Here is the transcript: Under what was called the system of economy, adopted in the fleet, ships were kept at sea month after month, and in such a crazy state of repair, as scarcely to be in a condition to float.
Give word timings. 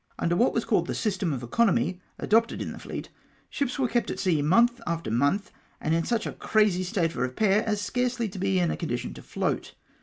Under 0.17 0.35
what 0.35 0.51
was 0.51 0.65
called 0.65 0.87
the 0.87 0.95
system 0.95 1.31
of 1.31 1.43
economy, 1.43 2.01
adopted 2.17 2.59
in 2.59 2.71
the 2.71 2.79
fleet, 2.79 3.09
ships 3.51 3.77
were 3.77 3.87
kept 3.87 4.09
at 4.09 4.17
sea 4.17 4.41
month 4.41 4.81
after 4.87 5.11
month, 5.11 5.51
and 5.79 5.93
in 5.93 6.05
such 6.05 6.25
a 6.25 6.31
crazy 6.33 6.81
state 6.83 7.11
of 7.11 7.17
repair, 7.17 7.63
as 7.67 7.81
scarcely 7.81 8.27
to 8.29 8.39
be 8.39 8.57
in 8.57 8.71
a 8.71 8.77
condition 8.77 9.13
to 9.13 9.21
float. 9.21 9.75